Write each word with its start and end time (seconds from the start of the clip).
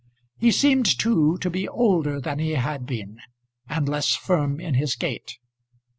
He 0.39 0.49
seemed 0.49 0.97
too 0.97 1.37
to 1.41 1.49
be 1.51 1.67
older 1.67 2.19
than 2.19 2.39
he 2.39 2.53
had 2.53 2.87
been, 2.87 3.19
and 3.69 3.87
less 3.87 4.15
firm 4.15 4.59
in 4.59 4.73
his 4.73 4.95
gait. 4.95 5.37